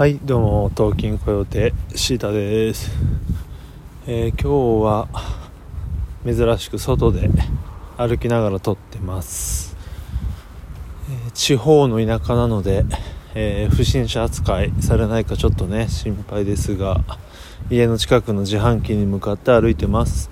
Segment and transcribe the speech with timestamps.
[0.00, 2.90] はいどうも東京コヨーテシータです、
[4.06, 5.08] えー、今日は
[6.24, 7.28] 珍しく外で
[7.98, 9.76] 歩きながら撮ってます、
[11.10, 12.86] えー、地方の田舎なので、
[13.34, 17.04] えー、不審者扱いされないかちょっとね心配ですが
[17.68, 20.30] 家の近くの自販機に向かって歩いてます。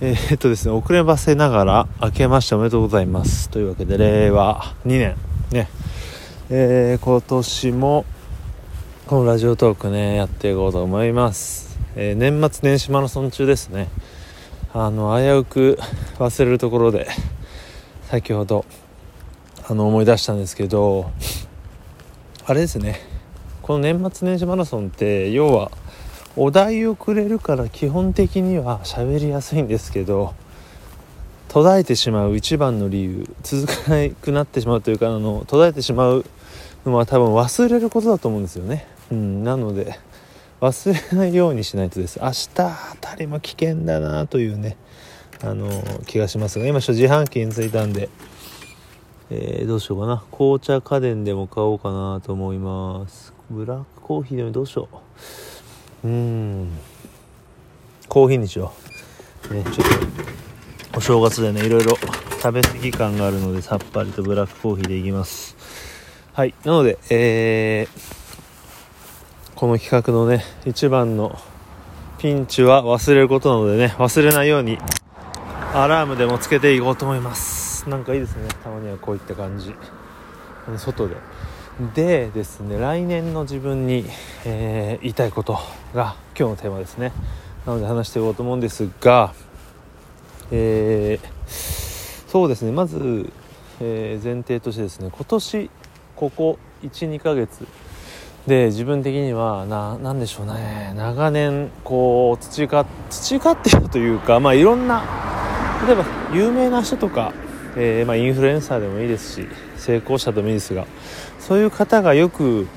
[0.00, 3.50] え、っとですね遅ればせながら明けましておめでとうございます。
[3.50, 5.16] というわけで令和2年
[5.50, 5.68] ね。
[6.48, 8.06] えー、今年も
[9.06, 13.88] このラジオトークねやっていこうと思います、えー、年末年始マラソン中ですね。
[14.72, 15.78] あの危うく
[16.16, 17.06] 忘れるところで
[18.04, 18.64] 先ほど
[19.68, 21.10] あの思い出したんですけど
[22.46, 22.98] あれですね。
[23.60, 25.70] この年末年始マラソンって要は
[26.34, 30.32] お題をくれるから基本的には喋りやすいんですけど
[31.48, 36.24] 途絶えてしまう一番の理由続かなくなってしまうというかあの途絶えてしまう
[36.86, 38.93] のは多分忘れることだと思うんですよね。
[39.10, 39.98] うん、なので
[40.60, 42.18] 忘れないようにしないとです。
[42.22, 44.76] 明日あたりも危険だなというね
[45.42, 45.68] あの
[46.06, 48.08] 気がしますが今自販機に着いたんで、
[49.30, 50.24] えー、どうしようかな。
[50.32, 53.34] 紅茶家電でも買おうかなと思います。
[53.50, 54.88] ブラックコーヒーでもどうしよ
[56.02, 56.08] う。
[56.08, 56.70] うん。
[58.08, 58.72] コーヒーにしよ
[59.50, 59.54] う。
[59.54, 59.74] ねちょっ
[60.92, 61.96] とお正月でねいろいろ
[62.40, 65.56] 食べ過ぎ感があるのでさっぱりとブラックコーヒーでいきます。
[66.32, 68.23] はいなのでえー
[69.56, 71.38] この企画のね一番の
[72.18, 74.78] ピンチは忘れることなのでね忘れないように
[75.72, 77.88] アラームでもつけていこうと思います。
[77.88, 78.48] なんかいいですね。
[78.62, 79.74] たまにはこういった感じ。
[80.76, 81.16] 外で。
[81.94, 84.04] でですね来年の自分に、
[84.44, 85.58] えー、言いたいこと
[85.92, 87.12] が今日のテーマですね。
[87.66, 89.32] なので話していこうと思うんですが
[90.50, 92.72] えー、そうですね。
[92.72, 93.32] まず、
[93.80, 95.70] えー、前提としてですね今年
[96.16, 97.66] ここ12ヶ月
[98.46, 100.92] で自分的にはな何でしょうね。
[100.96, 105.02] 長年こう培培っているというかまあいろんな
[105.86, 107.32] 例えば有名な人とか、
[107.76, 110.86] えー、まあ、インフルエンサーでもいいですし成功者でもいいですが
[111.40, 112.68] そういう方がよく、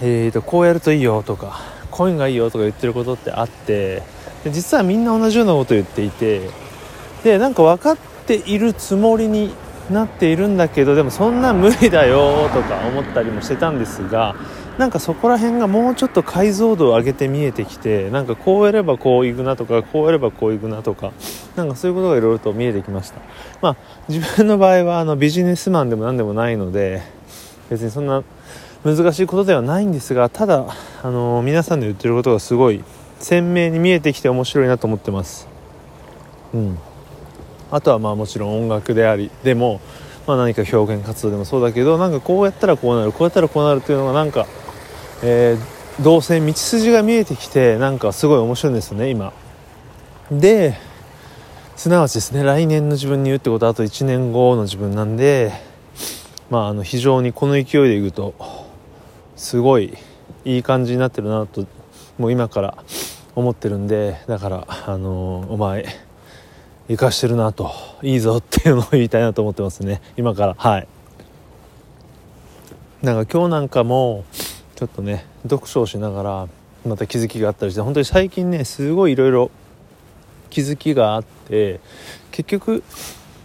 [0.00, 4.02] えーと、こうやるといいよとかこういうのがいいよとか言ってることってあって
[4.44, 6.48] で実はみんな同じようなこと言っていて
[7.22, 7.96] でなんか分かっ
[8.26, 9.52] ているつもりに
[9.90, 14.34] なっているんだけどでもそんな無理だよとか思ったりもしてたんですが
[14.78, 21.12] なんかそこら辺がもうちょっと解像度を上げて見えてきてなんかこうやればこういくなとかこうやればこういくなとか
[21.56, 23.20] なんかそういうことがいろいろと見えてきました。
[23.60, 23.76] まあ
[24.08, 27.02] 自分の場合はあのビジネスマンでも何でもないので
[27.68, 28.22] 別にそんな
[28.84, 30.66] 難しいことではないんですがただ
[31.02, 32.82] あの皆さんの言ってることがすごい
[33.18, 35.46] 鮮明に見えてきて面白いなと思ってます。
[36.54, 36.78] うん。
[37.70, 39.80] あとはまあもちろん音楽でありでも、
[40.26, 44.46] まあ、何か表現活動でもそうだけどなんかこうやったらこうなるこうやったらこうなるっていうのがなんか、
[45.22, 49.32] えー、動線道筋が見えてきてなんかすごい面白いんですよね今。
[50.30, 50.76] で
[51.76, 55.52] すなわちですね来年の自分に言うってことはあと1年後の自分なんで
[56.50, 58.34] まああの非常にこの勢いでいくと
[59.34, 59.96] すごい
[60.44, 61.66] いい感じになってるなと
[62.18, 62.84] もう今から
[63.34, 65.86] 思ってるんでだからあのー、お前
[66.90, 67.70] 生かしてるなと
[68.02, 70.02] いいぞっていうのを言いたいなと思ってますね。
[70.16, 70.54] 今から。
[70.58, 70.88] はい。
[73.00, 74.24] なんか今日なんかも
[74.74, 76.48] ちょっとね読書をしながら
[76.84, 79.50] また気づきがあったりして本当に最近ねすごいいろいろ
[80.50, 81.78] 気づきがあって
[82.32, 82.82] 結局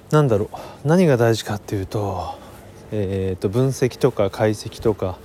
[0.09, 2.39] なんだろう何が大事かっていうと,、
[2.91, 5.19] えー、と分析とか解析とか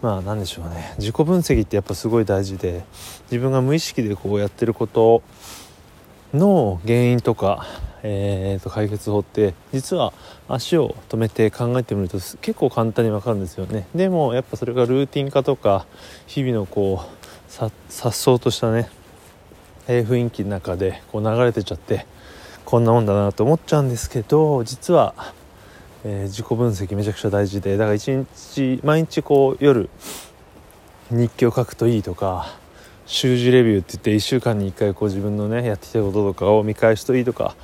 [0.00, 0.94] まあ何でしょうね。
[0.98, 2.84] 自己分析ってやっぱすごい大事で
[3.30, 5.22] 自分が無意識でこうやってること
[6.34, 7.66] の原因とか、
[8.02, 10.12] えー、と解決法って実は
[10.48, 13.86] 足を止めて考えてみると結構簡単に分かるんですよね。
[13.94, 15.86] でもやっぱそれがルーティン化とか
[16.26, 18.88] 日々のこうさっそうとしたね、
[19.88, 22.06] えー、雰囲気の中でこう流れてちゃって
[22.64, 25.14] こんなもんだなと思っちゃうんですけど実は、
[26.04, 29.88] えー、自己分析めちゃくちゃ大事でだから一日毎日こう夜
[31.10, 32.58] 日記を書くといいとか
[33.06, 37.54] 習字レビューって言って1週間に1回こう自分のねやってきたこととかを見返しといいとか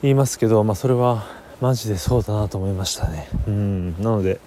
[0.00, 1.26] 言いますけど、まあ、それは
[1.60, 3.28] マジでそうだなと思いましたね。
[3.46, 4.02] うん。
[4.02, 4.40] なので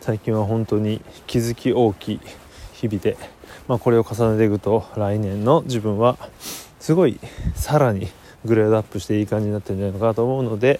[0.00, 2.20] 最近は本当に気づき大きい
[2.74, 3.16] 日々で、
[3.68, 6.18] まあ、これを重ねていくと来年の自分は
[6.78, 7.18] すごい
[7.54, 8.08] さらに
[8.44, 10.78] グレードアップしていい感じになってるんじゃないのかと思うので、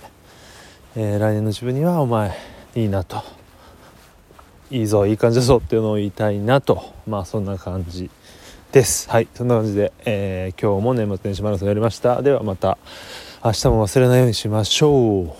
[0.94, 2.37] えー、来年の自分にはお前
[2.75, 3.23] いいなと。
[4.71, 6.93] いいぞいい感じだぞっていうのを言いたいなと。
[7.06, 8.11] まあそんな感じ。
[8.73, 9.09] です。
[9.09, 9.29] はい。
[9.35, 12.20] そんな感じで、えー、今日も年末年始マラソンやりました。
[12.20, 12.76] ではまた
[13.43, 15.31] 明日も忘れないようにしましょう。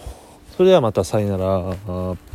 [0.57, 2.28] それではまたさよなら。